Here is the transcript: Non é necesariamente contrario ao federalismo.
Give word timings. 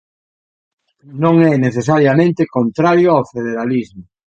Non 1.23 1.35
é 1.51 1.53
necesariamente 1.65 2.51
contrario 2.57 3.09
ao 3.11 3.27
federalismo. 3.33 4.03